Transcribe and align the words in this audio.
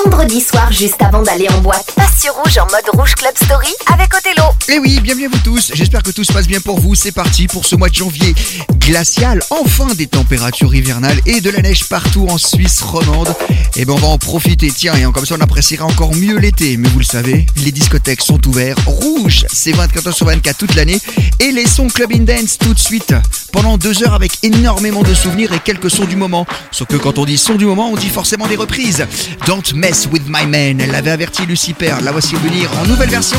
Story. 0.00 0.19
Vendredi 0.30 0.48
soir, 0.48 0.70
juste 0.70 1.02
avant 1.02 1.22
d'aller 1.22 1.48
en 1.48 1.60
boîte, 1.60 1.92
passe 1.96 2.20
sur 2.20 2.32
Rouge 2.34 2.56
en 2.58 2.66
mode 2.66 2.88
Rouge 2.92 3.16
Club 3.16 3.32
Story 3.42 3.66
avec 3.92 4.14
Othello. 4.14 4.44
Et 4.68 4.78
oui, 4.78 5.00
bienvenue 5.00 5.26
à 5.26 5.28
vous 5.28 5.38
tous. 5.38 5.72
J'espère 5.74 6.04
que 6.04 6.12
tout 6.12 6.22
se 6.22 6.32
passe 6.32 6.46
bien 6.46 6.60
pour 6.60 6.78
vous. 6.78 6.94
C'est 6.94 7.10
parti 7.10 7.48
pour 7.48 7.64
ce 7.64 7.74
mois 7.74 7.88
de 7.88 7.94
janvier 7.94 8.34
glacial. 8.78 9.42
Enfin 9.50 9.92
des 9.96 10.06
températures 10.06 10.72
hivernales 10.72 11.18
et 11.26 11.40
de 11.40 11.50
la 11.50 11.62
neige 11.62 11.88
partout 11.88 12.28
en 12.28 12.38
Suisse 12.38 12.80
romande. 12.82 13.34
Et 13.74 13.84
ben 13.84 13.94
on 13.94 13.96
va 13.96 14.06
en 14.06 14.18
profiter. 14.18 14.70
Tiens, 14.70 14.94
et 14.94 15.02
comme 15.10 15.26
ça 15.26 15.34
on 15.36 15.40
appréciera 15.40 15.84
encore 15.84 16.14
mieux 16.14 16.38
l'été. 16.38 16.76
Mais 16.76 16.88
vous 16.88 17.00
le 17.00 17.04
savez, 17.04 17.46
les 17.56 17.72
discothèques 17.72 18.22
sont 18.22 18.46
ouverts. 18.46 18.76
Rouge, 18.86 19.46
c'est 19.52 19.72
24 19.72 20.06
heures 20.06 20.14
sur 20.14 20.26
24 20.26 20.56
toute 20.58 20.76
l'année. 20.76 21.00
Et 21.40 21.50
les 21.50 21.66
sons 21.66 21.88
Club 21.88 22.12
in 22.12 22.20
Dance 22.20 22.56
tout 22.58 22.74
de 22.74 22.78
suite. 22.78 23.14
Pendant 23.52 23.78
deux 23.78 24.04
heures 24.04 24.14
avec 24.14 24.32
énormément 24.44 25.02
de 25.02 25.12
souvenirs 25.12 25.52
et 25.52 25.58
quelques 25.58 25.90
sons 25.90 26.04
du 26.04 26.14
moment. 26.14 26.46
Sauf 26.70 26.86
que 26.86 26.96
quand 26.96 27.18
on 27.18 27.24
dit 27.24 27.38
son 27.38 27.56
du 27.56 27.66
moment, 27.66 27.90
on 27.90 27.96
dit 27.96 28.10
forcément 28.10 28.46
des 28.46 28.56
reprises. 28.56 29.04
Don't 29.46 29.74
mess 29.74 30.06
with 30.12 30.19
my 30.28 30.46
man. 30.46 30.80
Elle 30.80 30.90
l'avait 30.90 31.10
averti 31.10 31.46
Lucifer. 31.46 31.94
La 32.02 32.12
voici 32.12 32.34
venir 32.36 32.70
en 32.80 32.86
nouvelle 32.86 33.10
version. 33.10 33.38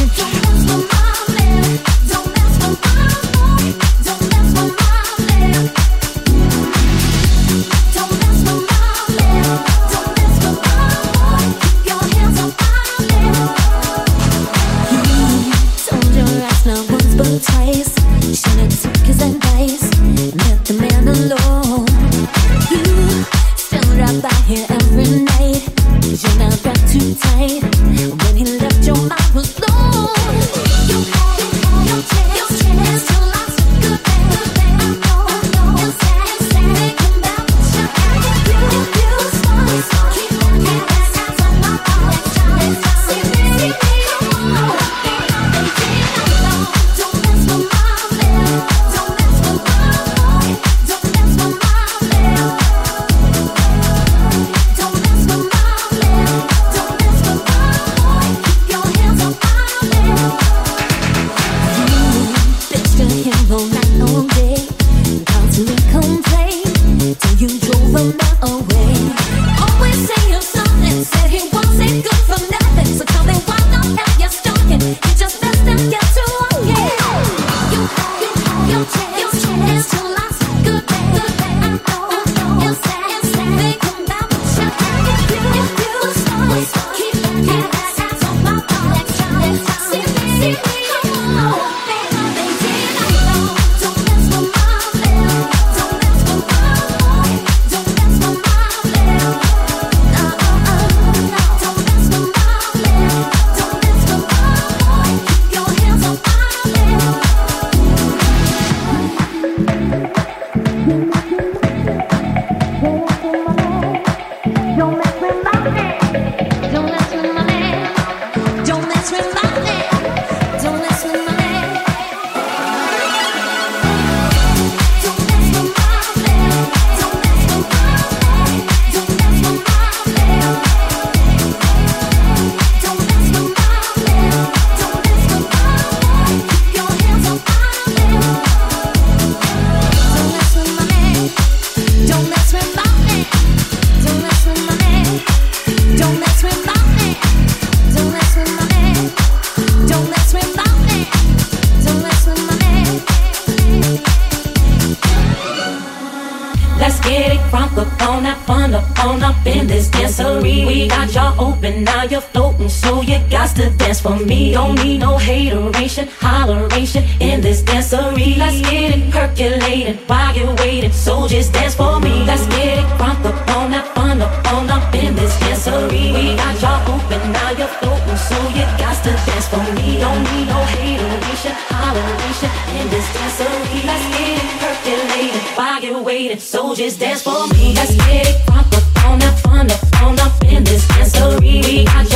for 171.92 172.00
me. 172.00 172.24
Let's 172.26 172.46
get 172.48 172.80
it 172.80 172.88
crunk 172.98 173.24
up 173.26 173.38
on 173.56 173.74
up, 173.74 173.98
on 173.98 174.22
up, 174.22 174.54
on 174.54 174.70
up 174.70 174.94
in 174.96 175.16
this 175.16 175.34
dancery. 175.42 176.14
We 176.16 176.36
got 176.36 176.56
y'all 176.62 176.80
open, 176.94 177.22
now 177.32 177.52
you're 177.60 177.74
floating, 177.80 178.20
so 178.30 178.38
you 178.58 178.66
got 178.82 178.96
to 179.04 179.12
dance 179.28 179.48
for 179.52 179.64
me. 179.78 180.00
Don't 180.04 180.24
need 180.30 180.48
no 180.54 180.60
hateration, 180.74 181.56
holleration 181.76 182.52
in 182.78 182.86
this 182.94 183.08
dancery. 183.16 183.80
Let's 183.90 184.06
get 184.14 184.28
it 184.40 184.48
percolated, 184.62 185.46
fire 185.58 185.82
you're 185.82 186.40
so 186.40 186.76
just 186.76 187.00
dance 187.00 187.22
for 187.24 187.48
me. 187.54 187.74
Let's 187.76 187.96
get 187.96 188.28
it 188.28 188.36
crunk 188.48 188.72
up 188.78 189.06
on 189.06 189.22
up, 189.28 189.38
on 189.48 189.72
up, 189.76 190.02
on 190.04 190.20
up 190.20 190.36
in 190.44 190.64
this 190.64 190.86
dancery. 190.94 191.64
We 191.66 191.86
got 191.86 192.11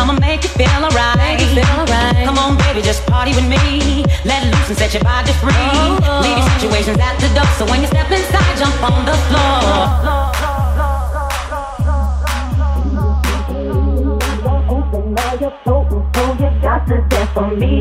I'ma 0.00 0.16
make 0.16 0.42
you 0.44 0.48
feel 0.56 0.80
alright. 0.80 1.20
Right. 1.20 2.24
Come 2.24 2.38
on, 2.38 2.56
baby, 2.56 2.80
just 2.80 3.04
party 3.04 3.36
with 3.36 3.44
me. 3.44 4.00
Let 4.24 4.48
loose 4.48 4.68
and 4.72 4.78
set 4.78 4.94
your 4.96 5.04
body 5.04 5.28
free. 5.44 5.52
Oh, 5.52 6.00
oh. 6.00 6.24
Leave 6.24 6.40
your 6.40 6.48
situations 6.56 6.96
at 6.96 7.20
the 7.20 7.28
door. 7.36 7.44
So 7.60 7.68
when 7.68 7.84
you 7.84 7.88
step 7.92 8.08
inside, 8.08 8.56
jump 8.56 8.80
on 8.80 9.04
the 9.04 9.12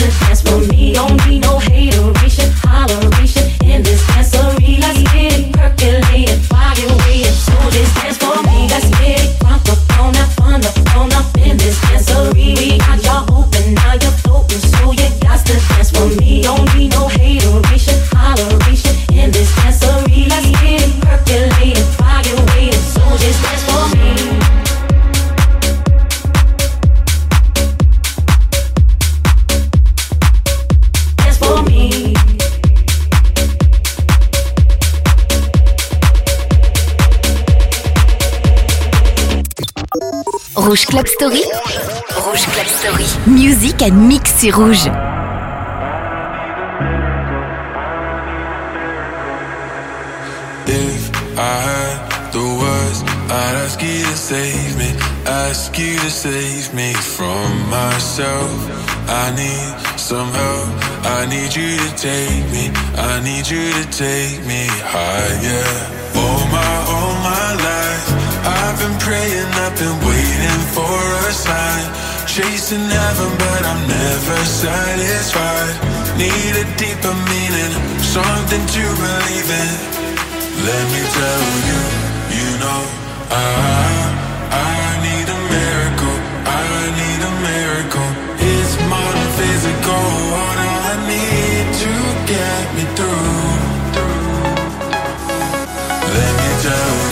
you 0.00 0.06
got 0.06 0.12
to 0.12 0.24
dance 0.24 0.42
for 0.42 0.58
me. 0.72 0.94
Don't 0.94 1.26
need 1.26 1.42
no 1.42 1.58
hateration, 1.58 2.23
Rouge 40.74 40.86
Club 40.86 41.06
Story. 41.06 41.44
Rouge 42.26 42.46
Club 42.46 42.66
Story. 42.66 43.06
Music 43.28 43.80
and 43.80 44.08
mix 44.08 44.34
sur 44.40 44.56
Rouge. 44.56 44.88
If 50.66 51.12
I 51.38 51.54
had 51.68 52.32
the 52.32 52.42
words, 52.42 53.04
I'd 53.30 53.54
ask 53.64 53.80
you 53.80 54.02
to 54.02 54.16
save 54.16 54.76
me, 54.76 54.90
ask 55.46 55.78
you 55.78 55.96
to 55.96 56.10
save 56.10 56.74
me 56.74 56.92
from 56.92 57.70
myself. 57.70 58.50
I 59.06 59.30
need 59.36 59.74
some 59.96 60.26
help, 60.26 60.68
I 61.06 61.26
need 61.26 61.54
you 61.54 61.78
to 61.78 61.90
take 61.94 62.50
me, 62.50 62.72
I 62.98 63.20
need 63.22 63.46
you 63.46 63.70
to 63.78 63.84
take 63.92 64.44
me 64.44 64.66
higher. 64.82 65.70
All 66.18 66.42
my, 66.50 66.74
all 66.90 67.14
my 67.30 67.48
life, 67.62 68.06
I've 68.42 68.76
been 68.80 68.98
praying, 68.98 69.50
I've 69.62 69.78
been 69.78 70.08
waiting 70.08 70.23
for 70.74 70.98
a 71.28 71.32
sign. 71.32 71.86
Chasing 72.26 72.88
heaven, 72.90 73.30
but 73.38 73.62
I'm 73.64 73.82
never 73.86 74.38
satisfied. 74.44 75.74
Need 76.18 76.54
a 76.62 76.66
deeper 76.76 77.14
meaning, 77.30 77.72
something 78.02 78.64
to 78.74 78.84
believe 79.02 79.50
in. 79.62 79.70
Let 80.66 80.84
me 80.94 81.02
tell 81.18 81.44
you, 81.68 81.80
you 82.38 82.48
know, 82.62 82.80
I, 83.30 83.86
I 84.50 84.74
need 85.06 85.26
a 85.28 85.40
miracle, 85.54 86.16
I 86.46 86.70
need 87.00 87.20
a 87.30 87.32
miracle. 87.50 88.10
It's 88.40 88.74
more 88.90 89.12
than 89.18 89.30
physical, 89.38 90.04
what 90.34 90.56
I 90.58 90.90
need 91.12 91.66
to 91.82 91.92
get 92.32 92.64
me 92.76 92.84
through. 92.96 93.74
Let 96.16 96.32
me 96.40 96.50
tell 96.62 97.03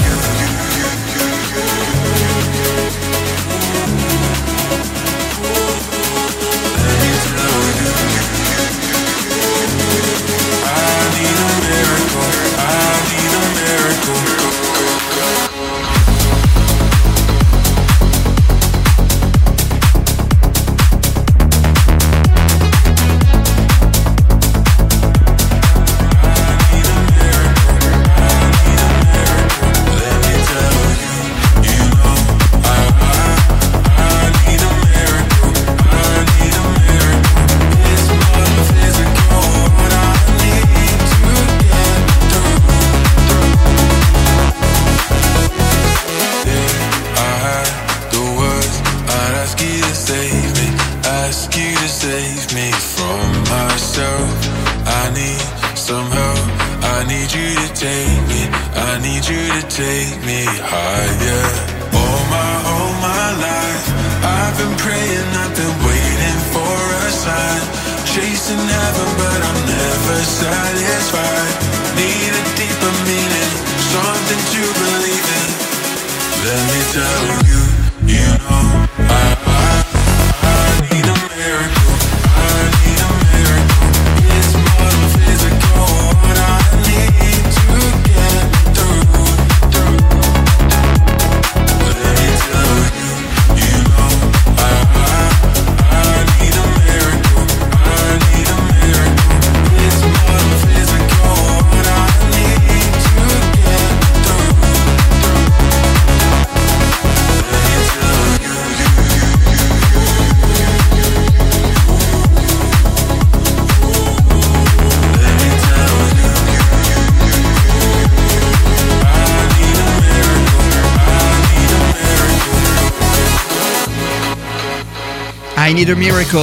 a 125.90 125.94
Miracle. 125.96 126.36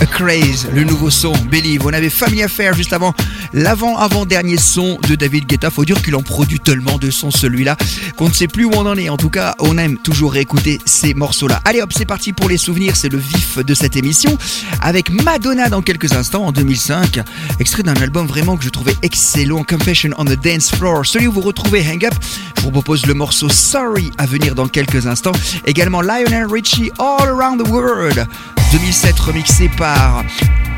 A 0.00 0.06
Craze, 0.06 0.68
le 0.70 0.84
nouveau 0.84 1.08
son, 1.08 1.32
Believe. 1.50 1.86
On 1.86 1.92
avait 1.94 2.10
Family 2.10 2.42
Affair 2.42 2.74
juste 2.74 2.92
avant 2.92 3.14
l'avant-avant-dernier 3.56 4.58
son 4.58 4.98
de 5.08 5.16
David 5.16 5.46
Guetta. 5.46 5.70
Faut 5.70 5.84
dire 5.84 6.00
qu'il 6.02 6.14
en 6.14 6.22
produit 6.22 6.60
tellement 6.60 6.98
de 6.98 7.10
sons 7.10 7.30
celui-là 7.30 7.76
qu'on 8.16 8.28
ne 8.28 8.34
sait 8.34 8.46
plus 8.46 8.64
où 8.64 8.70
on 8.74 8.86
en 8.86 8.96
est. 8.96 9.08
En 9.08 9.16
tout 9.16 9.30
cas, 9.30 9.54
on 9.58 9.78
aime 9.78 9.96
toujours 9.96 10.34
réécouter 10.34 10.78
ces 10.84 11.14
morceaux-là. 11.14 11.60
Allez 11.64 11.80
hop, 11.80 11.92
c'est 11.92 12.04
parti 12.04 12.32
pour 12.32 12.48
les 12.48 12.58
souvenirs. 12.58 12.96
C'est 12.96 13.08
le 13.08 13.18
vif 13.18 13.58
de 13.58 13.74
cette 13.74 13.96
émission 13.96 14.36
avec 14.82 15.10
Madonna 15.10 15.68
dans 15.68 15.82
quelques 15.82 16.12
instants 16.12 16.44
en 16.44 16.52
2005. 16.52 17.20
Extrait 17.58 17.82
d'un 17.82 17.94
album 17.94 18.26
vraiment 18.26 18.56
que 18.56 18.64
je 18.64 18.70
trouvais 18.70 18.94
excellent, 19.02 19.64
Confession 19.64 20.10
on 20.18 20.26
the 20.26 20.38
Dance 20.38 20.70
Floor. 20.70 21.06
Celui 21.06 21.26
où 21.26 21.32
vous 21.32 21.40
retrouvez 21.40 21.80
Hang 21.80 22.04
Up. 22.04 22.14
Je 22.58 22.62
vous 22.62 22.70
propose 22.70 23.06
le 23.06 23.14
morceau 23.14 23.48
Sorry 23.48 24.10
à 24.18 24.26
venir 24.26 24.54
dans 24.54 24.68
quelques 24.68 25.06
instants. 25.06 25.32
Également 25.64 26.02
Lionel 26.02 26.46
Richie 26.46 26.90
All 26.98 27.28
Around 27.30 27.64
the 27.64 27.68
World. 27.68 28.26
2007 28.72 29.18
remixé 29.20 29.70
par 29.76 30.24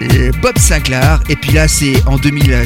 euh, 0.02 0.30
Bob 0.42 0.58
Sinclair 0.58 1.20
et 1.28 1.36
puis 1.36 1.52
là 1.52 1.66
c'est 1.68 1.94
en 2.06 2.18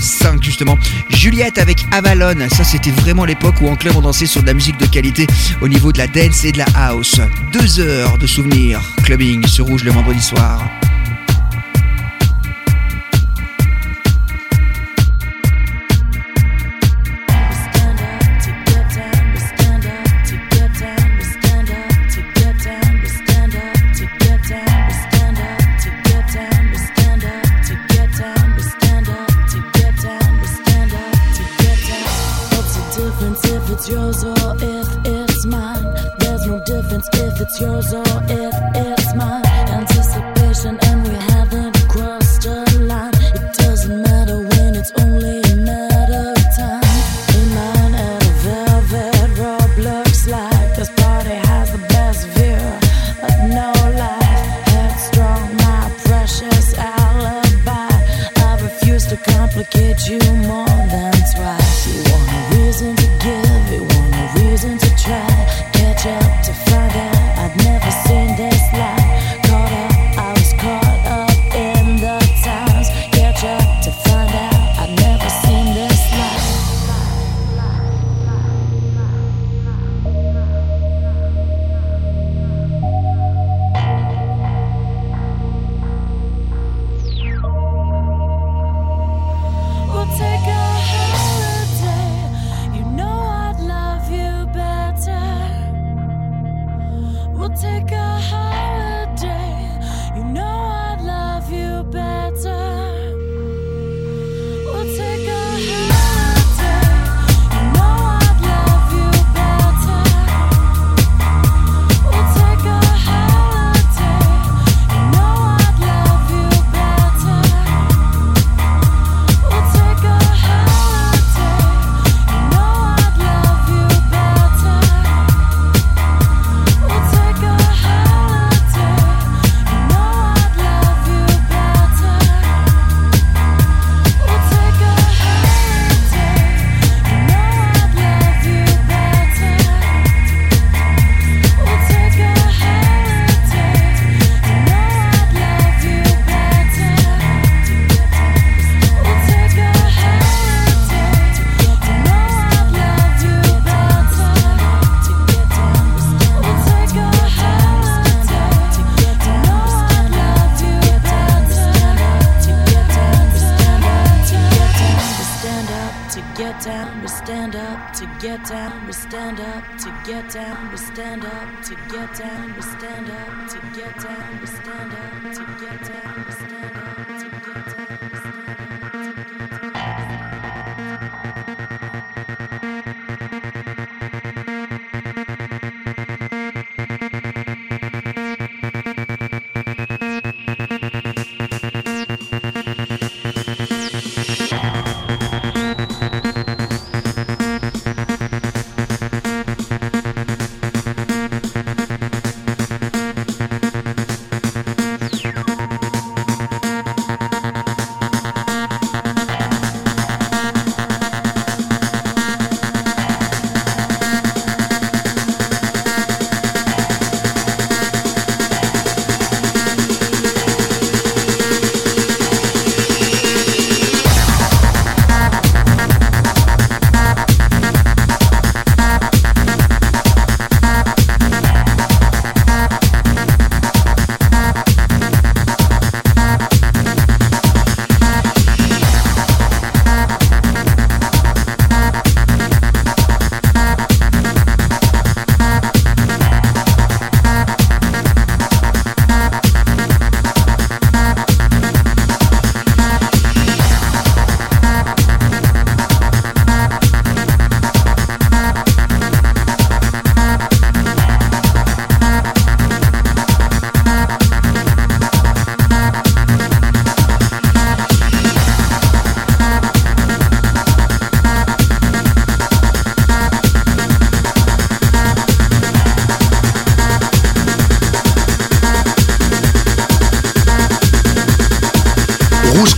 2005 0.03 0.43
justement. 0.43 0.77
Juliette 1.11 1.59
avec 1.59 1.87
Avalon. 1.93 2.49
Ça 2.51 2.65
c'était 2.65 2.91
vraiment 2.91 3.25
l'époque 3.25 3.55
où 3.61 3.69
en 3.69 3.77
club 3.77 3.95
on 3.97 4.03
dansait 4.03 4.27
sur 4.27 4.43
de 4.43 4.49
la 4.49 4.55
musique 4.55 4.79
de 4.79 4.87
qualité 4.87 5.27
au 5.61 5.69
niveau 5.69 5.93
de 5.93 5.99
la 5.99 6.09
dance 6.09 6.45
et 6.45 6.53
de 6.53 6.59
la 6.59 6.67
house. 6.75 7.21
Deux 7.53 7.81
heures 7.81 8.19
de 8.19 8.27
souvenirs. 8.27 8.95
Clubbing 9.05 9.47
sur 9.47 9.67
rouge 9.67 9.85
le 9.85 9.93
vendredi 9.93 10.21
soir 10.21 10.69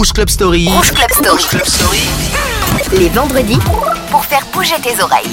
Rouge 0.00 0.12
Club 0.14 0.30
Story. 0.30 0.66
Rouge 0.66 0.92
Club 0.92 1.10
Story. 1.10 1.30
Rouge 1.30 1.46
Club 1.46 2.98
Les 2.98 3.10
vendredis 3.10 3.58
pour 4.10 4.24
faire 4.24 4.46
bouger 4.50 4.80
tes 4.80 4.98
oreilles. 4.98 5.28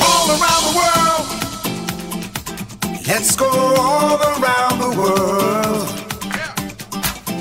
All 0.00 0.30
around 0.30 0.62
the 0.68 0.74
world. 0.78 1.24
Let's 3.08 3.34
go 3.34 3.50
all 3.50 4.20
around 4.22 4.78
the 4.78 4.90
world. 4.96 5.88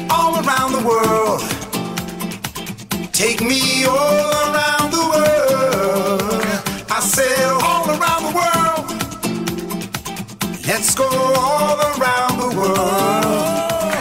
All 0.09 0.39
around 0.43 0.71
the 0.71 0.81
world. 0.83 1.43
Take 3.11 3.41
me 3.43 3.85
all 3.85 4.31
around 4.49 4.89
the 4.89 5.05
world. 5.13 6.43
I 6.89 6.99
said 7.01 7.51
all 7.61 7.87
around 7.87 8.23
the 8.23 8.33
world. 8.33 8.85
Let's 10.65 10.95
go 10.95 11.05
all 11.05 11.11
around 11.11 11.35
the 11.35 11.75
world. 11.75 11.76
around 11.99 12.37
the 12.39 12.47
world. 12.57 13.95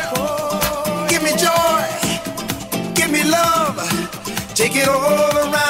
Give 1.08 1.22
me 1.22 1.30
joy, 1.36 1.82
give 2.94 3.10
me 3.10 3.22
love, 3.24 3.76
take 4.54 4.76
it 4.76 4.88
all 4.88 5.36
around. 5.36 5.65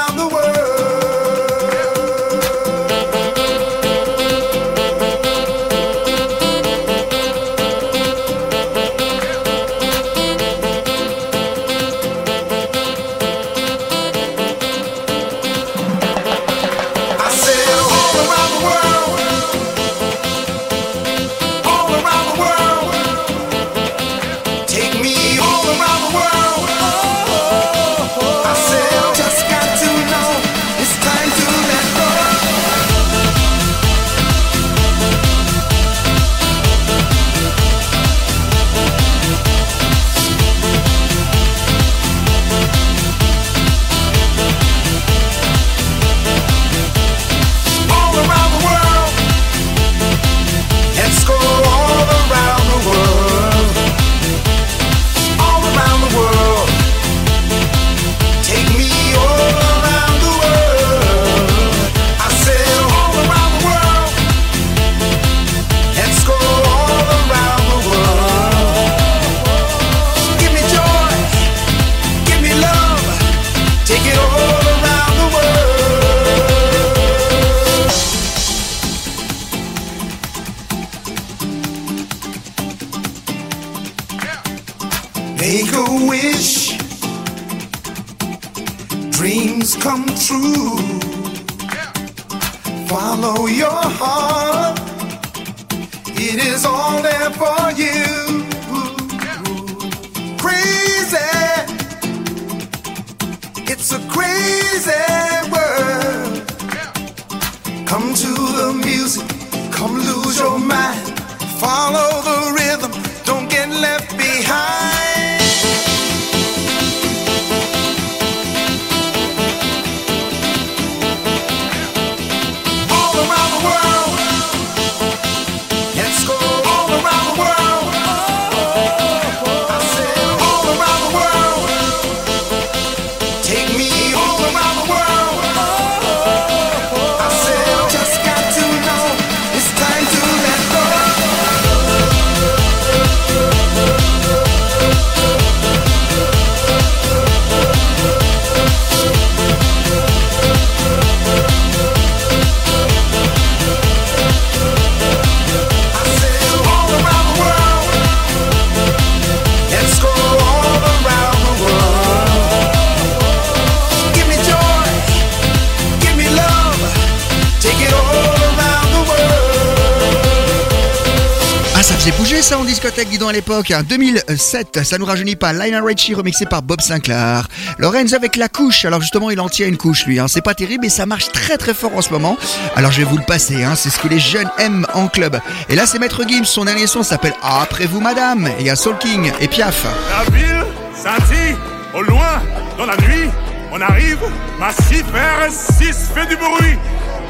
Ça 172.46 172.58
en 172.60 172.64
discothèque, 172.64 173.08
dis 173.08 173.18
donc 173.18 173.30
à 173.30 173.32
l'époque. 173.32 173.72
hein. 173.72 173.82
2007, 173.82 174.84
ça 174.84 174.98
nous 174.98 175.04
rajeunit 175.04 175.34
pas. 175.34 175.52
Lionel 175.52 175.82
Richie 175.82 176.14
remixé 176.14 176.46
par 176.46 176.62
Bob 176.62 176.80
Sinclair. 176.80 177.48
Lorenz 177.78 178.14
avec 178.14 178.36
la 178.36 178.48
couche. 178.48 178.84
Alors 178.84 179.00
justement, 179.00 179.30
il 179.30 179.40
en 179.40 179.48
tient 179.48 179.66
une 179.66 179.76
couche 179.76 180.06
lui. 180.06 180.20
Hein. 180.20 180.26
C'est 180.28 180.42
pas 180.42 180.54
terrible, 180.54 180.82
mais 180.84 180.88
ça 180.88 181.06
marche 181.06 181.32
très 181.32 181.56
très 181.56 181.74
fort 181.74 181.96
en 181.96 182.02
ce 182.02 182.10
moment. 182.10 182.36
Alors 182.76 182.92
je 182.92 182.98
vais 182.98 183.04
vous 183.04 183.16
le 183.16 183.24
passer. 183.24 183.64
Hein. 183.64 183.74
C'est 183.74 183.90
ce 183.90 183.98
que 183.98 184.06
les 184.06 184.20
jeunes 184.20 184.48
aiment 184.58 184.86
en 184.94 185.08
club. 185.08 185.40
Et 185.68 185.74
là, 185.74 185.86
c'est 185.86 185.98
Maître 185.98 186.22
Gims. 186.26 186.44
Son 186.44 186.64
dernier 186.66 186.86
son 186.86 187.02
s'appelle 187.02 187.34
Après 187.42 187.86
vous, 187.86 188.00
Madame. 188.00 188.46
Et 188.46 188.54
il 188.60 188.66
y 188.66 188.70
a 188.70 188.76
Soul 188.76 188.96
King 188.98 189.32
et 189.40 189.48
Piaf. 189.48 189.84
La 190.16 190.30
ville 190.36 190.64
scintille, 190.94 191.56
au 191.94 192.02
loin, 192.02 192.40
dans 192.78 192.86
la 192.86 192.96
nuit, 192.98 193.28
on 193.72 193.80
arrive, 193.80 194.18
massif 194.60 195.04
RS6 195.12 196.14
fait 196.14 196.26
du 196.26 196.36
bruit, 196.36 196.76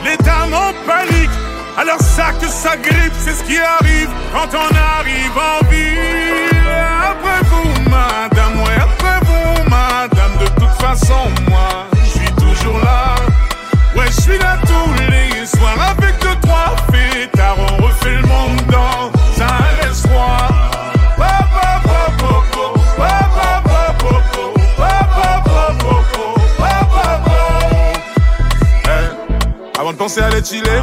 l'état 0.04 0.44
en 0.44 0.72
panique, 0.86 1.30
alors 1.76 2.00
ça 2.00 2.32
que 2.40 2.48
ça 2.48 2.76
grippe, 2.76 3.12
c'est 3.18 3.34
ce 3.34 3.44
qui 3.44 3.58
arrive 3.58 4.08
quand 4.32 4.48
on 4.54 4.74
arrive 4.98 5.36
en 5.36 5.66
ville. 5.68 6.58
Après 7.10 7.42
vous, 7.50 7.68
madame, 7.90 8.60
ouais, 8.62 8.76
après 8.76 9.20
vous, 9.26 9.70
madame, 9.70 10.36
de 10.40 10.46
toute 10.60 10.80
façon, 10.80 11.30
moi, 11.48 11.86
je 12.02 12.18
suis 12.18 12.32
toujours 12.32 12.78
là, 12.78 13.14
ouais, 13.96 14.06
je 14.06 14.20
suis 14.20 14.38
là 14.38 14.56
tous 14.62 14.92
les 15.10 15.46
soirs, 15.46 15.78
avec 15.90 16.18
deux, 16.20 16.36
trois 16.42 16.74
fêtards, 16.90 17.56
on 17.58 17.84
refait 17.84 18.14
le 18.14 18.26
monde 18.26 18.62
dans 18.70 19.44
un 19.44 19.86
restaurant. 19.86 20.66
Avant 29.78 29.92
de 29.92 29.98
penser 29.98 30.20
à 30.20 30.30
les 30.30 30.42
chiller, 30.42 30.82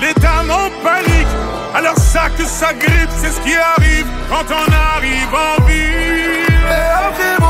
l'état 0.00 0.42
en 0.42 0.70
panique, 0.82 1.34
alors 1.74 1.96
ça 1.96 2.28
que 2.36 2.44
ça 2.44 2.72
grippe, 2.72 3.10
c'est 3.16 3.30
ce 3.30 3.40
qui 3.40 3.54
arrive 3.54 4.06
quand 4.28 4.46
on 4.50 4.72
arrive 4.72 5.34
en 5.34 5.64
ville. 5.64 7.47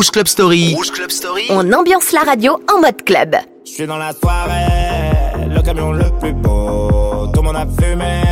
Rouge 0.00 0.12
Club 0.12 0.28
Story. 0.28 1.46
on 1.50 1.74
ambiance 1.74 2.12
la 2.12 2.20
radio 2.22 2.58
en 2.74 2.80
mode 2.80 3.04
club. 3.04 3.36
Je 3.66 3.70
suis 3.70 3.86
dans 3.86 3.98
la 3.98 4.14
soirée, 4.14 5.46
le 5.46 5.60
camion 5.60 5.92
le 5.92 6.08
plus 6.18 6.32
beau. 6.32 7.26
Tout 7.34 7.42
le 7.42 7.42
monde 7.42 7.56
a 7.56 7.66
fumé, 7.78 8.22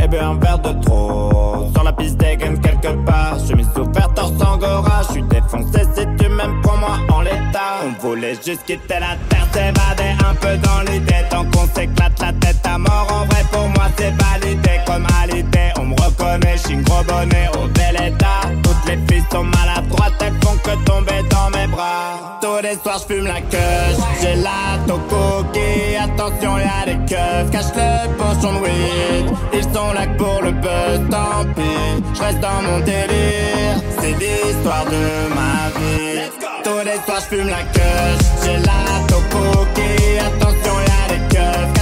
et 0.00 0.06
bu 0.06 0.16
un 0.16 0.38
verre 0.38 0.60
de 0.60 0.80
trop. 0.84 1.72
Sur 1.74 1.82
la 1.82 1.92
piste 1.92 2.18
dégaine 2.18 2.60
quelque 2.60 3.04
part, 3.04 3.36
chemise 3.48 3.66
ouverte, 3.76 4.14
torse 4.14 4.40
angora. 4.40 5.02
Je 5.08 5.14
suis 5.14 5.22
défoncé 5.22 5.80
si 5.92 6.02
tu 6.20 6.28
m'aimes 6.28 6.62
pour 6.62 6.76
moi 6.76 6.98
en 7.08 7.22
l'état. 7.22 7.82
On 7.84 8.06
voulait 8.06 8.36
juste 8.46 8.62
quitter 8.64 9.00
la 9.00 9.16
terre, 9.28 9.48
s'évader 9.52 10.14
un 10.24 10.34
peu 10.36 10.56
dans 10.58 10.88
l'idée. 10.88 11.24
Tant 11.30 11.44
qu'on 11.46 11.66
s'éclate 11.66 12.20
la 12.20 12.32
tête 12.34 12.64
à 12.64 12.78
mort, 12.78 13.08
en 13.10 13.24
vrai 13.26 13.44
pour 13.50 13.66
moi 13.70 13.86
c'est 13.96 14.14
validé. 14.22 14.70
Comme 14.86 15.04
à 15.20 15.26
l'idée, 15.26 15.72
on 15.80 15.86
me 15.86 15.95
reconnaît, 16.16 16.56
je 16.56 16.68
suis 16.68 16.76
gros 16.76 17.02
bonnet 17.04 17.48
au 17.54 17.66
bel 17.68 17.96
état. 17.96 18.48
Toutes 18.62 18.88
les 18.88 18.98
filles 19.08 19.24
sont 19.30 19.44
maladroites, 19.44 20.14
elles 20.20 20.34
font 20.42 20.56
que 20.56 20.70
tomber 20.84 21.22
dans 21.30 21.50
mes 21.56 21.66
bras. 21.66 22.38
Tous 22.40 22.62
les 22.62 22.76
soirs 22.82 23.00
je 23.08 23.14
fume 23.14 23.26
la 23.26 23.40
queue, 23.40 23.96
j'ai 24.20 24.36
la 24.36 24.78
tocoki. 24.86 25.96
Attention, 26.02 26.58
y'a 26.58 26.84
des 26.86 26.98
keufs, 27.06 27.50
cache 27.50 27.72
le 27.76 28.08
pochon 28.16 28.52
de 28.54 28.58
weed. 28.64 29.26
Ils 29.52 29.62
sont 29.74 29.92
là 29.92 30.06
que 30.06 30.16
pour 30.16 30.42
le 30.42 30.52
buzz, 30.52 31.00
tant 31.10 31.44
pis. 31.54 32.02
Je 32.14 32.22
reste 32.22 32.40
dans 32.40 32.62
mon 32.62 32.80
délire, 32.80 33.76
c'est 34.00 34.14
l'histoire 34.20 34.84
de 34.86 35.34
ma 35.34 35.70
vie. 35.78 36.20
Tous 36.64 36.84
les 36.84 36.98
soirs 37.04 37.20
je 37.30 37.36
fume 37.36 37.48
la 37.48 37.62
queue, 37.74 38.16
j'ai 38.44 38.56
la 38.58 38.82
tocoki. 39.08 40.18
Attention, 40.26 40.76
y'a 40.88 41.14
des 41.14 41.34
keufs, 41.34 41.75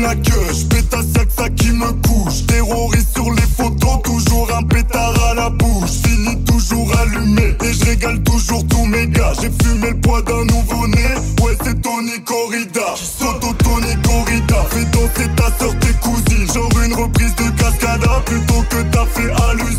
la 0.00 0.14
queue, 0.14 0.46
je 0.52 0.64
pète 0.66 0.94
à 0.94 1.02
ça 1.02 1.48
qui 1.50 1.70
me 1.70 1.90
couche. 2.06 2.46
Terroriste 2.46 3.14
sur 3.14 3.30
les 3.32 3.42
photos, 3.56 4.02
toujours 4.02 4.48
un 4.56 4.62
pétard 4.62 5.14
à 5.30 5.34
la 5.34 5.50
bouche. 5.50 5.90
Fini 6.04 6.42
toujours 6.44 6.90
allumé 6.98 7.56
et 7.64 7.72
je 7.72 7.84
régale 7.84 8.22
toujours 8.22 8.66
tous 8.68 8.84
mes 8.84 9.06
gars. 9.08 9.32
J'ai 9.40 9.50
fumé 9.62 9.90
le 9.90 10.00
poids 10.00 10.22
d'un 10.22 10.44
nouveau-né, 10.44 11.06
ouais, 11.42 11.56
c'est 11.64 11.80
Tony 11.82 12.22
Corrida. 12.24 12.94
Soto 12.96 13.52
Tony 13.54 13.94
Corrida, 14.02 14.64
fais 14.70 14.84
danser 14.86 15.30
ta 15.36 15.58
soeur, 15.58 15.78
tes 15.80 15.94
cousines. 16.00 16.52
Genre 16.52 16.70
une 16.84 16.94
reprise 16.94 17.34
de 17.36 17.50
Cascada 17.60 18.22
plutôt 18.24 18.62
que 18.70 18.82
t'as 18.90 19.06
fait 19.06 19.30
hallucine. 19.30 19.75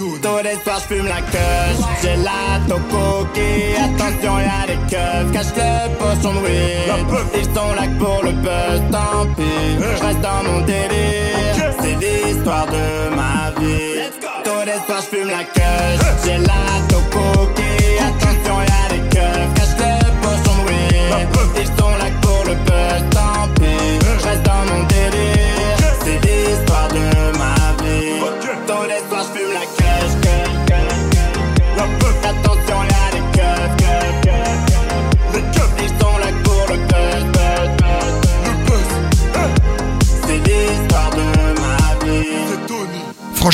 Aussi. 0.00 0.20
Tous 0.20 0.42
les 0.42 0.54
soirs 0.62 0.80
je 0.80 0.94
fume 0.94 1.06
la 1.06 1.20
queue, 1.20 1.84
j'ai 2.02 2.16
la 2.16 2.60
tocoki. 2.68 3.74
Attention, 3.76 4.38
y'a 4.38 4.66
des 4.66 4.78
keufs, 4.90 5.32
cache 5.32 5.54
le 5.56 5.94
pochon 5.98 6.34
de 6.34 6.40
weed. 6.40 7.34
Ils 7.34 7.44
sont 7.44 7.72
là 7.74 7.82
pour 7.98 8.22
le 8.22 8.32
buzz, 8.32 8.82
tant 8.90 9.26
pis. 9.36 9.76
Je 9.80 10.04
reste 10.04 10.20
dans 10.20 10.42
mon 10.44 10.60
délire, 10.62 11.74
c'est 11.80 11.96
l'histoire 11.96 12.66
de 12.66 13.14
ma 13.14 13.50
vie. 13.60 14.00
Tous 14.44 14.64
les 14.66 14.78
soirs, 14.86 15.02
je 15.02 15.16
fume 15.16 15.28
la 15.28 15.44
queue, 15.44 16.06
j'ai 16.24 16.38
la 16.38 16.62
toco 16.88 17.48
Attention, 18.00 18.56
y'a 18.60 18.94
des 18.94 19.08
keufs, 19.08 19.54
cache 19.54 19.76
le 19.78 20.22
pochon 20.22 20.64
de 20.64 20.68
weed. 20.68 21.77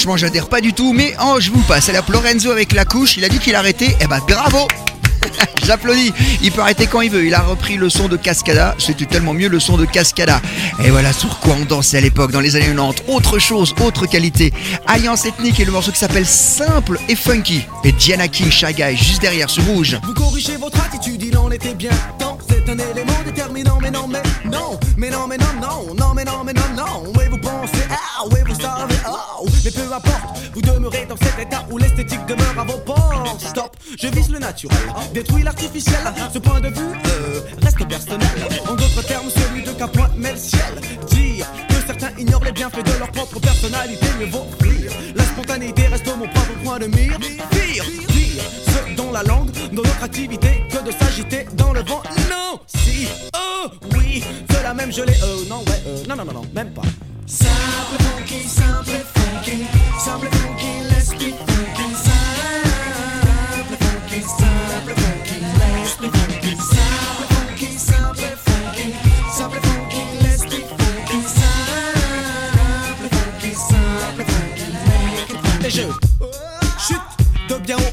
Franchement, 0.04 0.18
j'adhère 0.18 0.50
pas 0.50 0.60
du 0.60 0.74
tout, 0.74 0.92
mais 0.92 1.14
oh, 1.24 1.38
je 1.40 1.50
vous 1.50 1.62
passe. 1.62 1.88
Elle 1.88 1.96
a 1.96 2.02
Lorenzo 2.06 2.50
avec 2.50 2.74
la 2.74 2.84
couche. 2.84 3.16
Il 3.16 3.24
a 3.24 3.30
dit 3.30 3.38
qu'il 3.38 3.54
arrêtait. 3.54 3.96
Eh 4.02 4.06
ben, 4.06 4.20
bravo 4.28 4.68
J'applaudis. 5.64 6.12
Il 6.42 6.52
peut 6.52 6.60
arrêter 6.60 6.86
quand 6.86 7.00
il 7.00 7.10
veut. 7.10 7.24
Il 7.24 7.32
a 7.32 7.40
repris 7.40 7.78
le 7.78 7.88
son 7.88 8.06
de 8.06 8.18
Cascada. 8.18 8.74
C'était 8.76 9.06
tellement 9.06 9.32
mieux 9.32 9.48
le 9.48 9.58
son 9.58 9.78
de 9.78 9.86
Cascada. 9.86 10.42
Et 10.84 10.90
voilà 10.90 11.14
sur 11.14 11.38
quoi 11.40 11.56
on 11.58 11.64
dansait 11.64 11.96
à 11.96 12.00
l'époque, 12.02 12.32
dans 12.32 12.40
les 12.40 12.54
années 12.54 12.66
90. 12.66 13.04
Autre 13.08 13.38
chose, 13.38 13.74
autre 13.80 14.04
qualité. 14.04 14.52
Alliance 14.86 15.24
ethnique 15.24 15.58
et 15.58 15.64
le 15.64 15.72
morceau 15.72 15.90
qui 15.90 16.00
s'appelle 16.00 16.26
Simple 16.26 17.00
et 17.08 17.16
Funky. 17.16 17.62
Et 17.84 17.92
Diana 17.92 18.28
King, 18.28 18.50
Shy 18.50 18.74
Guy, 18.74 18.98
juste 18.98 19.22
derrière 19.22 19.48
sur 19.48 19.64
rouge. 19.64 19.98
Vous 20.04 20.12
corrigez 20.12 20.56
votre 20.56 20.84
attitude, 20.84 21.22
il 21.22 21.38
en 21.38 21.50
était 21.50 21.72
bien. 21.72 21.92
C'est 22.46 22.68
un 22.68 22.76
élément 22.76 23.22
déterminant, 23.24 23.78
mais 23.80 23.90
non, 23.90 24.06
mais 24.06 24.22
non, 24.50 24.78
mais 24.98 25.08
non, 25.08 25.26
mais 25.26 25.38
non, 25.38 25.46
non, 25.62 25.94
non, 25.94 26.12
mais 26.14 26.24
non, 26.24 26.44
mais 26.44 26.52
non, 26.52 26.62
non. 26.76 27.12
Vous 27.30 27.38
pensez, 27.38 27.82
ah, 27.90 28.22
vous 28.28 28.60
savez, 28.60 28.93
mais 29.64 29.70
peu 29.70 29.92
importe, 29.92 30.38
vous 30.52 30.60
demeurez 30.60 31.06
dans 31.06 31.16
cet 31.16 31.38
état 31.38 31.66
où 31.70 31.78
l'esthétique 31.78 32.24
demeure 32.26 32.58
à 32.58 32.64
vos 32.64 32.78
portes. 32.78 33.40
Stop, 33.40 33.76
je 33.98 34.08
vise 34.08 34.30
le 34.30 34.38
naturel, 34.38 34.78
détruis 35.14 35.42
l'artificiel. 35.42 36.00
Ce 36.32 36.38
point 36.38 36.60
de 36.60 36.68
vue 36.68 36.92
euh, 37.06 37.40
reste 37.62 37.88
personnel. 37.88 38.28
En 38.68 38.74
d'autres 38.74 39.02
termes, 39.06 39.28
celui 39.30 39.62
de 39.62 39.70
qu'un 39.70 39.88
met 40.16 40.32
le 40.32 40.38
ciel. 40.38 40.74
Dire 41.08 41.46
que 41.68 41.74
certains 41.86 42.10
ignorent 42.18 42.44
les 42.44 42.52
bienfaits 42.52 42.84
de 42.84 42.98
leur 42.98 43.10
propre 43.10 43.40
personnalité, 43.40 44.06
mieux 44.20 44.26
vaut 44.26 44.46
rire. 44.60 44.92
La 45.14 45.24
spontanéité 45.24 45.86
reste 45.86 46.06
mon 46.06 46.28
propre 46.28 46.52
point 46.62 46.78
de 46.78 46.86
mire. 46.86 47.18
Pire, 47.18 47.84
pire, 48.08 48.44
ce 48.66 48.94
dont 48.96 49.12
la 49.12 49.22
langue, 49.22 49.50
dans 49.72 49.82
notre 49.82 50.04
activité, 50.04 50.62
que 50.70 50.84
de 50.84 50.92
s'agiter 50.92 51.46
dans 51.54 51.72
le 51.72 51.80
vent. 51.80 52.02
Non, 52.30 52.60
si, 52.66 53.08
oh, 53.34 53.68
oui, 53.96 54.22
cela 54.50 54.74
même 54.74 54.92
je 54.92 55.02
l'ai, 55.02 55.14
euh, 55.22 55.48
non, 55.48 55.60
ouais, 55.60 55.82
euh, 55.86 56.04
non, 56.08 56.16
non, 56.16 56.24
non, 56.26 56.32
non, 56.34 56.42
même 56.54 56.72
pas. 56.74 56.82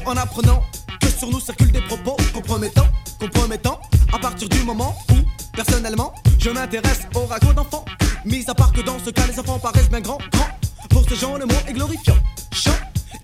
En 0.04 0.16
apprenant 0.16 0.62
que 1.00 1.08
sur 1.08 1.30
nous 1.30 1.40
circulent 1.40 1.72
des 1.72 1.80
propos 1.80 2.16
compromettants, 2.34 2.88
compromettants. 3.18 3.80
À 4.12 4.18
partir 4.18 4.46
du 4.46 4.58
moment 4.62 4.94
où, 5.10 5.14
personnellement, 5.52 6.12
je 6.38 6.50
m'intéresse 6.50 7.00
au 7.14 7.26
ragot 7.26 7.52
d'enfants. 7.52 7.84
Mis 8.24 8.44
à 8.48 8.54
part 8.54 8.72
que 8.72 8.80
dans 8.80 8.98
ce 8.98 9.10
cas, 9.10 9.26
les 9.26 9.38
enfants 9.38 9.58
paraissent 9.58 9.90
bien 9.90 10.00
grands, 10.00 10.18
grands. 10.32 10.48
Pour 10.90 11.08
ces 11.08 11.16
gens, 11.16 11.36
le 11.36 11.46
mot 11.46 11.54
est 11.66 11.72
glorifiant. 11.72 12.16
Chant, 12.52 12.70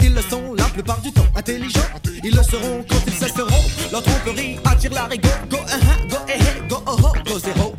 ils 0.00 0.14
le 0.14 0.22
sont 0.22 0.54
la 0.54 0.64
plupart 0.64 1.00
du 1.00 1.12
temps. 1.12 1.26
Intelligents, 1.36 1.80
ils 2.24 2.34
le 2.34 2.42
seront 2.42 2.84
quand 2.88 3.00
ils 3.06 3.12
cesseront. 3.12 3.64
Leur 3.92 4.02
tromperie 4.02 4.58
attire 4.64 4.92
la 4.92 5.04
rigo. 5.06 5.28
Go, 5.50 5.56
uh 5.56 5.60
-huh, 5.60 6.08
go, 6.10 6.16
eh, 6.28 6.38
eh, 6.38 6.68
go, 6.68 6.76
oh, 6.86 6.96
oh, 7.02 7.12
go, 7.24 7.38
zéro. 7.38 7.74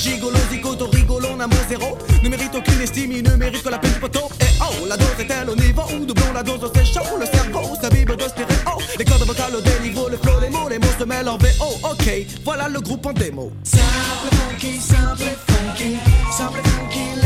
Gigolos, 0.00 0.48
zigotos, 0.50 0.88
rigolos, 0.90 1.36
n'a 1.36 1.46
mot 1.46 1.56
zéro. 1.68 1.98
Ne 2.22 2.30
méritent 2.30 2.54
aucune 2.54 2.80
estime, 2.80 3.12
ils 3.12 3.22
ne 3.22 3.36
méritent 3.36 3.62
que 3.62 3.68
la 3.68 3.78
peine 3.78 3.92
du 3.92 4.00
poteau. 4.00 4.30
Et 4.40 4.44
oh, 4.62 4.86
la 4.88 4.96
dose 4.96 5.08
est-elle 5.18 5.50
au 5.50 5.56
niveau 5.56 5.82
doublons 6.06 6.32
la 6.32 6.42
dose, 6.42 6.70
c'est 6.74 6.86
chaud. 6.86 7.18
Le 7.18 7.26
cerveau 7.26 7.74
s'abîme 7.78 8.16
de 8.16 8.22
stéréo. 8.22 8.78
Les 8.98 9.04
cordes 9.04 9.26
vocales 9.26 9.54
au 9.54 9.60
déniveau, 9.60 10.08
le 10.08 10.16
flow, 10.16 10.40
les 10.40 10.48
mots, 10.48 10.70
les 10.70 10.78
mots 10.78 10.96
se 10.98 11.04
mêlent 11.04 11.28
en 11.28 11.36
VO. 11.36 11.88
Ok, 11.90 12.10
voilà 12.44 12.68
le 12.68 12.80
groupe 12.80 13.04
en 13.04 13.12
démo. 13.12 13.52
Simple 13.62 14.34
funky, 14.36 14.80
simple 14.80 15.36
funky, 15.46 15.98
simple 16.32 16.62
funky. 16.64 17.19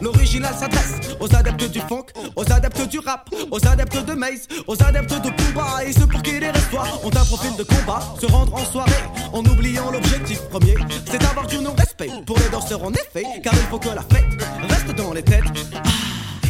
L'original 0.00 0.54
s'adresse 0.54 0.94
aux 1.20 1.34
adeptes 1.34 1.70
du 1.70 1.80
funk, 1.80 2.06
aux 2.36 2.52
adeptes 2.52 2.88
du 2.88 2.98
rap, 2.98 3.28
aux 3.50 3.66
adeptes 3.66 4.04
de 4.04 4.12
Maze, 4.12 4.46
aux 4.66 4.80
adeptes 4.82 5.14
de 5.14 5.30
Pooba 5.30 5.84
et 5.84 5.92
ceux 5.92 6.06
pour 6.06 6.22
qui 6.22 6.38
les 6.38 6.50
restoirs 6.50 7.04
ont 7.04 7.08
un 7.08 7.24
profil 7.24 7.56
de 7.56 7.62
combat, 7.62 8.00
se 8.20 8.26
rendre 8.26 8.54
en 8.54 8.64
soirée 8.64 8.92
en 9.32 9.44
oubliant 9.44 9.90
l'objectif 9.90 10.40
premier, 10.50 10.74
c'est 11.10 11.18
d'avoir 11.18 11.46
du 11.46 11.58
non-respect 11.58 12.10
pour 12.26 12.38
les 12.38 12.48
danseurs 12.50 12.84
en 12.84 12.92
effet, 12.92 13.24
car 13.42 13.54
il 13.54 13.66
faut 13.70 13.78
que 13.78 13.88
la 13.88 14.02
fête 14.02 14.42
reste 14.68 14.94
dans 14.96 15.12
les 15.12 15.22
têtes. 15.22 15.44
Ah, 15.74 15.82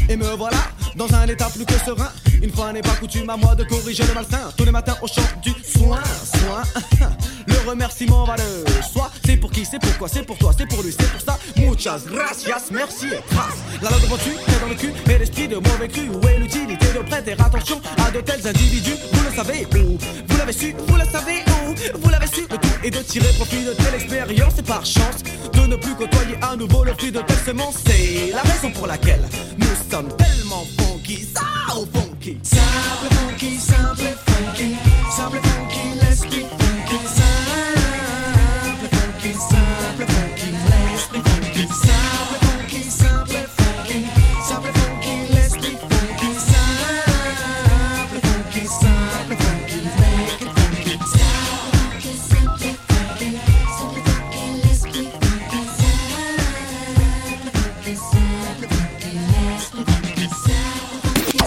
Et 0.08 0.16
me 0.16 0.26
voilà 0.36 0.58
dans 0.96 1.12
un 1.14 1.26
état 1.26 1.48
plus 1.54 1.64
que 1.64 1.78
serein. 1.84 2.10
Une 2.42 2.50
fois 2.50 2.72
n'est 2.72 2.82
pas 2.82 2.94
coutume 3.00 3.30
à 3.30 3.36
moi 3.36 3.54
de 3.54 3.64
corriger 3.64 4.04
le 4.04 4.14
malsain. 4.14 4.52
Tous 4.56 4.64
les 4.64 4.70
matins 4.70 4.96
au 5.02 5.06
chant 5.06 5.22
du 5.42 5.50
soin, 5.64 6.00
soin. 6.34 6.62
Le 7.66 7.70
remerciement 7.70 8.24
va 8.24 8.36
de 8.36 8.42
soi. 8.92 9.10
C'est 9.24 9.36
pour 9.36 9.50
qui, 9.50 9.64
c'est 9.64 9.80
pourquoi, 9.80 10.06
c'est 10.06 10.22
pour 10.22 10.38
toi, 10.38 10.52
c'est 10.56 10.66
pour 10.68 10.84
lui, 10.84 10.94
c'est 10.96 11.10
pour 11.10 11.20
ça. 11.20 11.36
Muchas 11.56 11.98
gracias, 12.06 12.70
merci 12.70 13.06
et 13.06 13.18
grâce. 13.32 13.56
La 13.82 13.90
langue 13.90 14.02
devant 14.02 14.16
tu, 14.18 14.30
t'es 14.30 14.60
dans 14.60 14.68
le 14.68 14.74
cul, 14.76 14.92
et 15.10 15.18
l'esprit 15.18 15.48
de 15.48 15.56
mauvais 15.56 15.88
cru. 15.88 16.08
Où 16.08 16.28
est 16.28 16.38
l'utilité 16.38 16.86
de 16.94 17.00
prêter 17.00 17.32
attention 17.32 17.80
à 18.06 18.12
de 18.12 18.20
tels 18.20 18.46
individus? 18.46 18.94
Vous 19.12 19.24
le 19.28 19.34
savez 19.34 19.66
où? 19.74 19.98
Vous 20.28 20.38
l'avez 20.38 20.52
su, 20.52 20.76
vous 20.86 20.94
le 20.94 21.04
savez 21.10 21.42
où? 21.48 21.98
Vous 21.98 22.08
l'avez 22.08 22.28
su, 22.28 22.42
le 22.42 22.56
tout 22.56 22.68
est 22.84 22.90
de 22.90 23.00
tirer 23.00 23.32
profit 23.32 23.64
de 23.64 23.72
telle 23.72 23.94
expérience 23.96 24.54
et 24.60 24.62
par 24.62 24.86
chance 24.86 25.24
de 25.52 25.66
ne 25.66 25.74
plus 25.74 25.96
côtoyer 25.96 26.38
à 26.42 26.54
nouveau 26.54 26.84
le 26.84 26.92
fruit 26.94 27.10
de 27.10 27.20
telle 27.22 27.44
semence. 27.44 27.78
C'est 27.84 28.30
la 28.30 28.42
raison 28.42 28.70
pour 28.70 28.86
laquelle 28.86 29.24
nous 29.58 29.90
sommes 29.90 30.16
tellement 30.16 30.64
funky, 30.78 31.26
ça 31.34 31.74
au 31.74 31.84
funky. 31.86 32.38
Simple 32.44 33.12
funky, 33.12 33.58
simple 33.58 34.16
funky, 34.24 34.76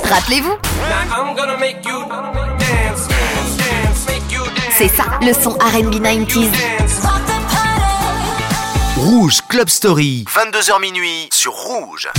Rappelez-vous, 0.09 0.57
c'est 4.71 4.87
ça 4.87 5.03
le 5.21 5.33
son 5.33 5.51
RB 5.51 6.01
90s. 6.01 6.49
Rouge 8.97 9.41
Club 9.47 9.69
Story, 9.69 10.25
22h 10.27 10.81
minuit 10.81 11.29
sur 11.31 11.53
Rouge. 11.53 12.09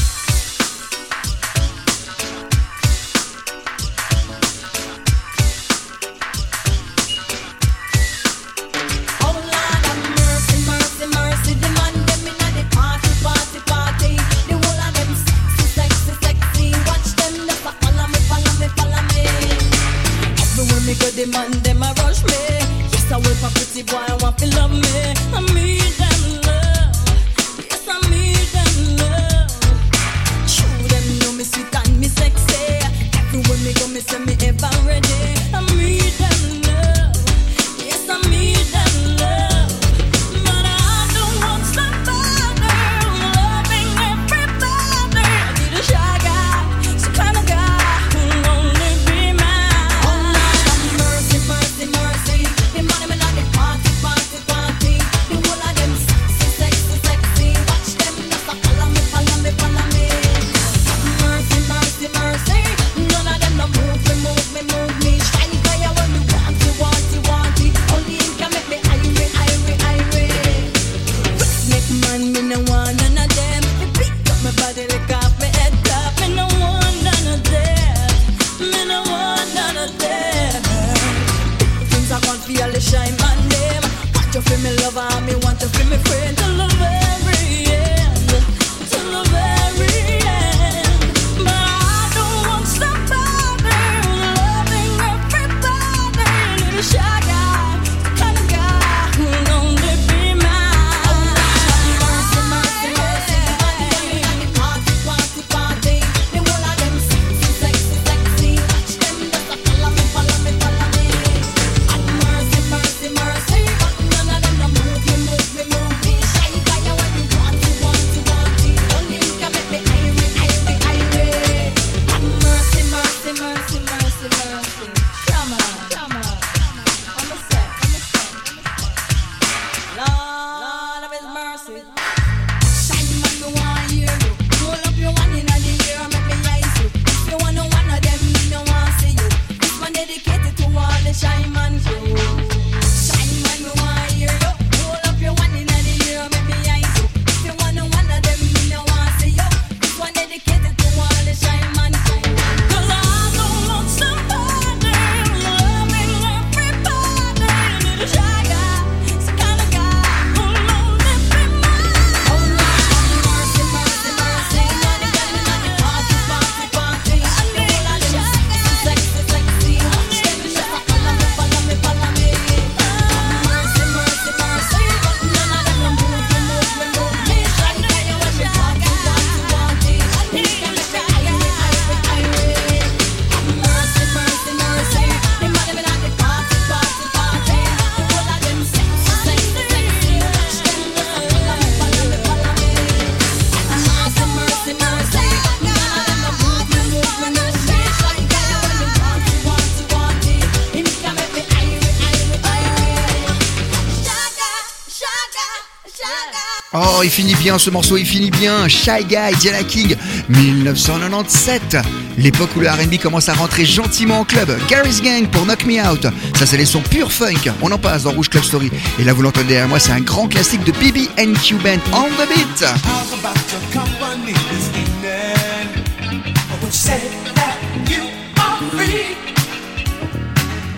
Oh, 206.72 207.00
il 207.02 207.10
finit 207.10 207.34
bien 207.34 207.58
ce 207.58 207.68
morceau, 207.68 207.96
il 207.96 208.06
finit 208.06 208.30
bien. 208.30 208.68
Shy 208.68 209.04
Guy, 209.04 209.36
Diana 209.40 209.64
King, 209.64 209.96
1997. 210.28 211.78
L'époque 212.16 212.50
où 212.56 212.60
le 212.60 212.70
RB 212.70 212.96
commence 213.02 213.28
à 213.28 213.34
rentrer 213.34 213.64
gentiment 213.64 214.20
en 214.20 214.24
club. 214.24 214.56
Gary's 214.68 215.02
Gang 215.02 215.26
pour 215.26 215.44
Knock 215.46 215.64
Me 215.64 215.80
Out. 215.84 216.06
Ça, 216.38 216.46
c'est 216.46 216.56
les 216.56 216.66
sons 216.66 216.82
pure 216.82 217.10
funk. 217.10 217.50
On 217.60 217.72
en 217.72 217.78
passe 217.78 218.04
dans 218.04 218.12
Rouge 218.12 218.28
Club 218.28 218.44
Story. 218.44 218.70
Et 219.00 219.04
là, 219.04 219.12
vous 219.12 219.22
l'entendez 219.22 219.48
derrière 219.48 219.66
moi, 219.66 219.80
c'est 219.80 219.90
un 219.90 220.00
grand 220.00 220.28
classique 220.28 220.62
de 220.62 220.70
BB 220.70 221.08
Q 221.42 221.56
Band 221.56 221.80
on 221.92 222.08
the 222.10 222.28
beat. 222.28 222.64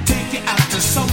Take 0.06 0.32
it 0.32 0.42
out 0.48 0.70
to 0.70 0.80
somewhere. 0.80 1.12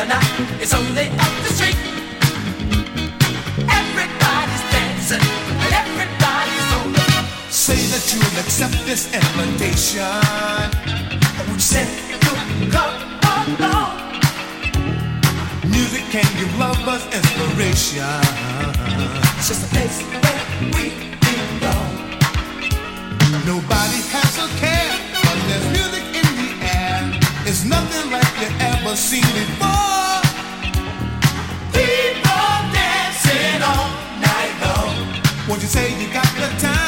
or 0.00 0.06
not, 0.06 0.24
it's 0.62 0.72
only 0.72 1.08
up 1.24 1.34
the 1.44 1.52
street. 1.52 1.76
Everybody's 3.68 4.64
dancing, 4.72 5.24
and 5.64 5.72
everybody's 5.82 6.70
on 6.80 6.92
the. 6.96 7.08
Say 7.50 7.76
that 7.92 8.04
you'll 8.08 8.38
accept 8.40 8.78
this 8.88 9.12
invitation. 9.12 10.24
Would 11.48 11.60
you 11.60 11.68
say 11.74 11.84
you 12.08 12.16
could 12.24 12.40
come 12.72 12.96
along? 13.60 13.92
Music 15.68 16.04
can 16.08 16.28
give 16.38 16.52
lovers 16.58 17.04
inspiration. 17.12 18.24
It's 19.36 19.48
just 19.52 19.66
a 19.66 19.70
place 19.74 20.00
where 20.24 20.44
we 20.74 20.84
belong. 21.28 21.92
Nobody 23.44 24.00
has 24.16 24.32
a 24.40 24.48
care, 24.62 24.96
but 25.24 25.38
there's 25.48 25.66
music 25.76 26.04
in 26.20 26.28
the 26.40 26.50
air. 26.64 27.20
It's 27.44 27.64
nothing 27.64 28.10
like 28.10 28.32
you 28.40 28.48
ever 28.64 28.96
seen 28.96 29.28
before. 29.36 29.89
Won't 35.50 35.62
you 35.62 35.68
say 35.68 36.00
you 36.00 36.06
got 36.12 36.22
the 36.36 36.46
time? 36.64 36.79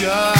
Yeah. 0.00 0.39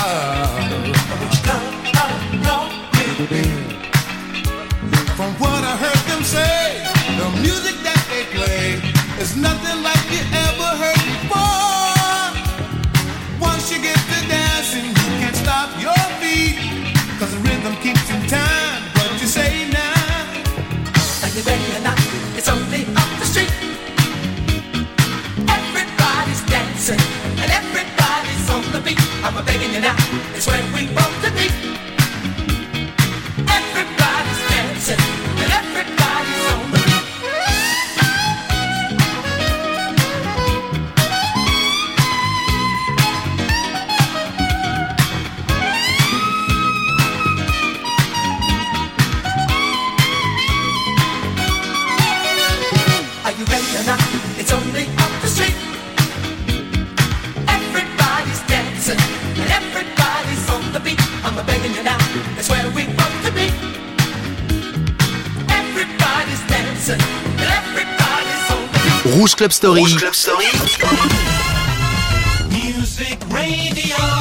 Club 69.41 69.53
Story. 69.53 69.83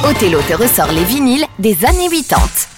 Othello 0.02 0.40
te 0.48 0.54
ressort 0.54 0.92
les 0.92 1.04
vinyles 1.04 1.44
des 1.58 1.84
années 1.84 2.08
80. 2.08 2.69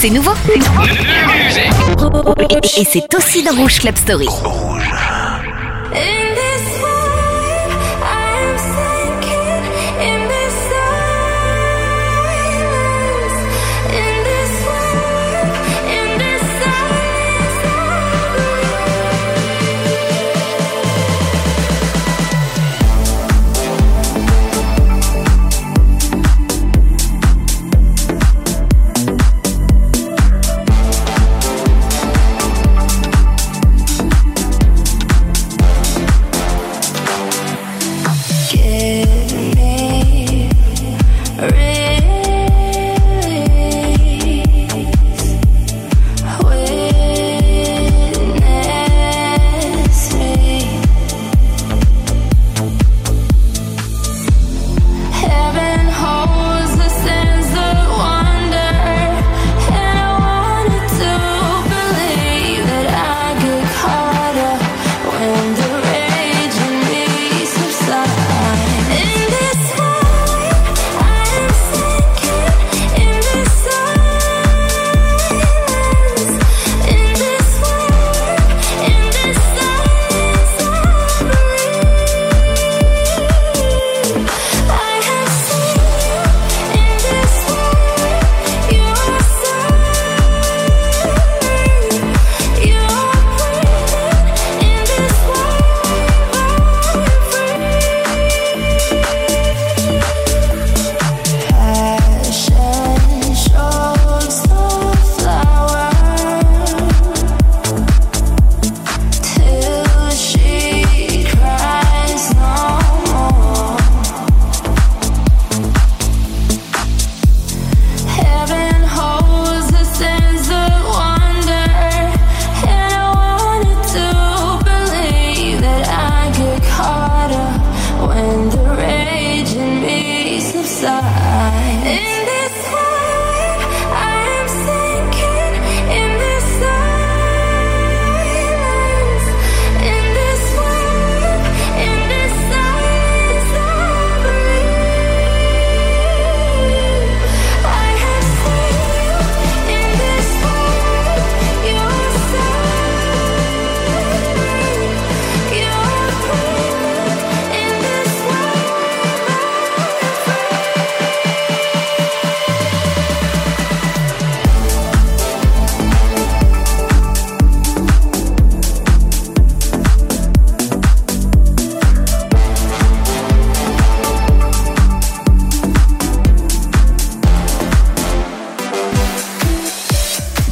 C'est 0.00 0.10
nouveau. 0.10 0.30
Et 2.76 2.84
c'est 2.84 3.12
aussi 3.16 3.42
dans 3.42 3.56
Rouge 3.56 3.80
Club 3.80 3.96
Story. 3.96 4.28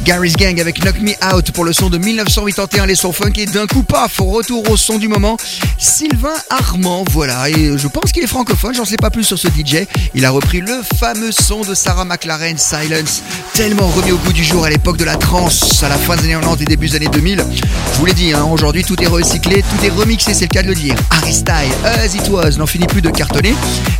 Gary's 0.07 0.37
Gang 0.37 0.61
avec 0.61 0.79
Knock 0.81 1.01
Me 1.01 1.11
Out 1.35 1.51
pour 1.51 1.65
le 1.65 1.73
son 1.73 1.89
de 1.89 1.97
1981, 1.97 2.85
les 2.85 2.95
sons 2.95 3.11
funk 3.11 3.33
et 3.35 3.45
d'un 3.45 3.67
coup 3.67 3.83
paf, 3.83 4.19
retour 4.19 4.71
au 4.71 4.77
son 4.77 4.99
du 4.99 5.09
moment, 5.09 5.35
Sylvain 5.77 6.29
Armand, 6.49 7.03
voilà, 7.11 7.49
et 7.49 7.77
je 7.77 7.87
pense 7.89 8.13
qu'il 8.13 8.23
est 8.23 8.27
francophone, 8.27 8.73
j'en 8.73 8.85
sais 8.85 8.95
pas 8.95 9.09
plus 9.09 9.25
sur 9.25 9.37
ce 9.37 9.49
DJ, 9.49 9.85
il 10.15 10.23
a 10.23 10.29
repris 10.29 10.61
le 10.61 10.81
fameux 10.97 11.33
son 11.33 11.59
de 11.63 11.75
Sarah 11.75 12.05
McLaren, 12.05 12.57
Silence, 12.57 13.21
tellement 13.53 13.89
remis 13.89 14.13
au 14.13 14.17
goût 14.17 14.31
du 14.31 14.45
jour 14.45 14.63
à 14.63 14.69
l'époque 14.69 14.95
de 14.95 15.03
la 15.03 15.17
trance, 15.17 15.83
à 15.83 15.89
la 15.89 15.97
fin 15.97 16.15
des 16.15 16.23
années 16.23 16.35
90 16.35 16.63
et 16.63 16.65
début 16.67 16.87
des 16.87 16.95
années 16.95 17.09
2000, 17.09 17.43
je 17.91 17.99
vous 17.99 18.05
l'ai 18.05 18.13
dit, 18.13 18.31
hein, 18.31 18.47
aujourd'hui 18.49 18.85
tout 18.85 19.03
est 19.03 19.07
recyclé, 19.07 19.61
tout 19.61 19.85
est 19.85 19.89
remixé, 19.89 20.33
c'est 20.33 20.45
le 20.45 20.53
cas 20.53 20.63
de 20.63 20.69
le 20.69 20.75
dire, 20.75 20.95
Harry 21.11 21.33
Style, 21.33 21.73
As 21.83 22.15
It 22.15 22.29
Was, 22.29 22.51
n'en 22.51 22.65
finit 22.65 22.87
plus 22.87 23.01
de 23.01 23.09
cartonner, 23.09 23.53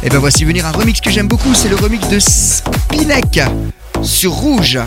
et 0.03 0.10
ben 0.10 0.20
voici 0.20 0.45
venir 0.45 0.66
un 0.66 0.72
remix 0.72 1.01
que 1.01 1.12
j'aime 1.12 1.28
beaucoup, 1.28 1.53
c'est 1.53 1.68
le 1.68 1.76
remix 1.76 2.08
de 2.08 2.20
Spinek 2.20 3.41
sur 4.03 4.32
Rouge. 4.32 4.80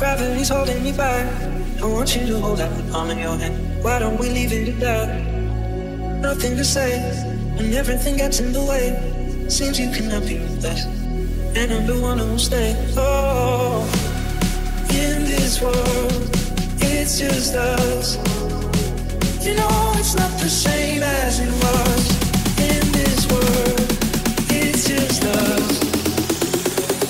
Gravity's 0.00 0.48
holding 0.48 0.82
me 0.82 0.92
back. 0.92 1.30
I 1.82 1.84
want 1.84 2.16
you 2.16 2.24
to 2.24 2.40
hold 2.40 2.58
out 2.58 2.74
the 2.74 2.90
palm 2.90 3.10
of 3.10 3.18
your 3.18 3.36
hand. 3.36 3.84
Why 3.84 3.98
don't 3.98 4.18
we 4.18 4.30
leave 4.30 4.50
it 4.50 4.68
at 4.70 4.80
that? 4.80 5.08
Nothing 6.22 6.56
to 6.56 6.64
say, 6.64 6.92
and 7.58 7.74
everything 7.74 8.16
gets 8.16 8.40
in 8.40 8.50
the 8.54 8.64
way. 8.64 8.96
Seems 9.50 9.78
you 9.78 9.90
cannot 9.90 10.22
be 10.22 10.38
with 10.38 10.64
us, 10.64 10.86
and 11.54 11.70
I'm 11.70 11.86
the 11.86 12.00
one 12.00 12.16
who'll 12.16 12.38
stay. 12.38 12.74
Oh, 12.96 13.84
in 14.88 15.24
this 15.26 15.60
world, 15.60 16.30
it's 16.80 17.18
just 17.18 17.54
us. 17.54 18.16
You 19.44 19.54
know 19.54 19.92
it's 19.96 20.14
not 20.14 20.32
the 20.40 20.48
same 20.48 21.02
as 21.02 21.40
it 21.40 21.52
was. 21.60 22.02
In 22.56 22.82
this 22.90 23.28
world, 23.30 23.86
it's 24.48 24.88
just 24.88 25.22
us. 25.24 25.76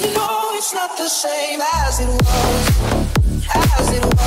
You 0.02 0.12
know 0.12 0.50
it's 0.54 0.74
not 0.74 0.98
the 0.98 1.08
same 1.08 1.60
as 1.60 2.00
it 2.00 2.08
was. 2.08 2.69
As 3.54 3.90
it 3.92 4.19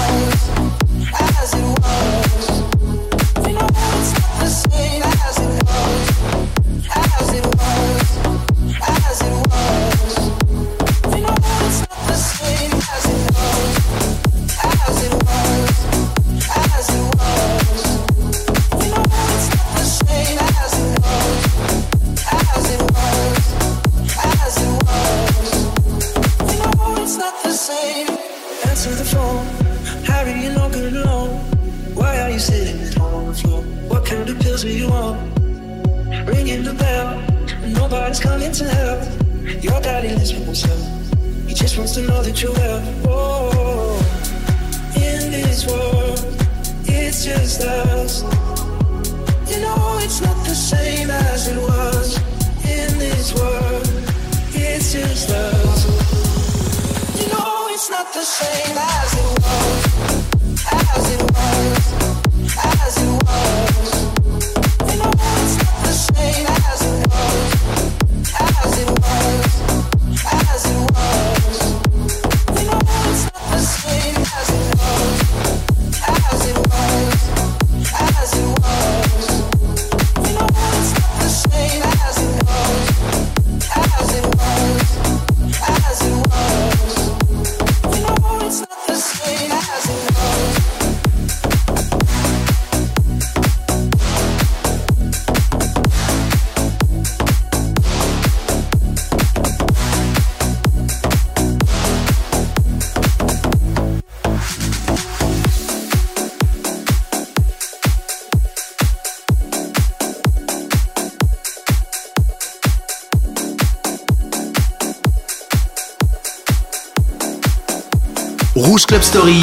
Club 118.88 119.04
Story. 119.04 119.42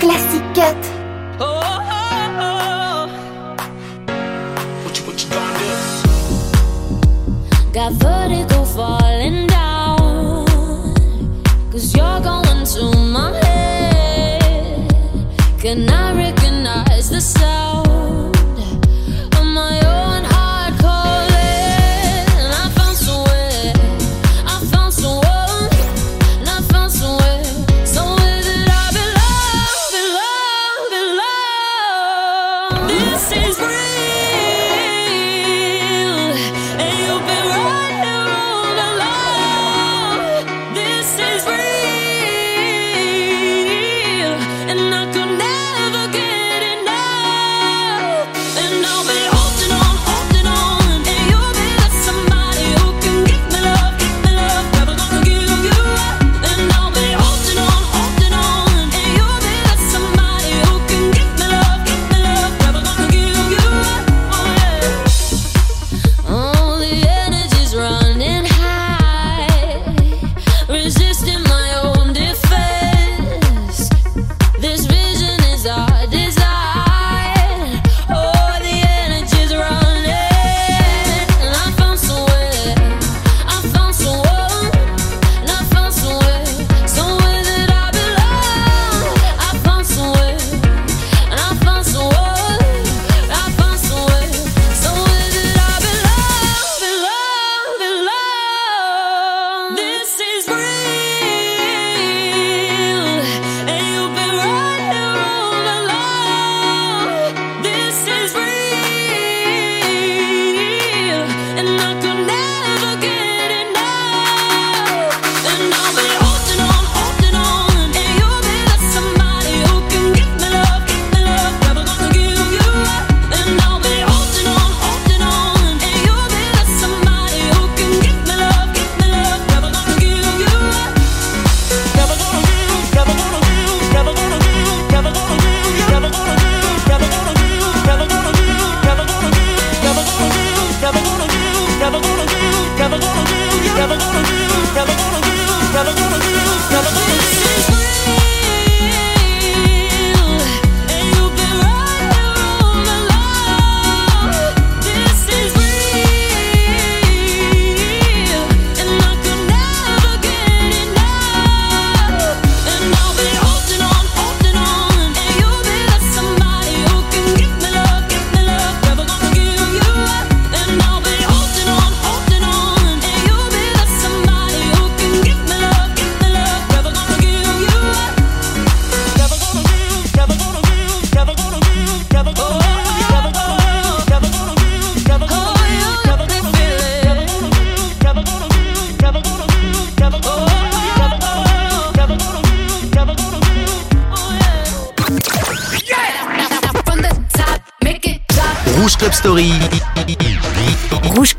Classic 0.00 0.42
Cut. 0.54 0.87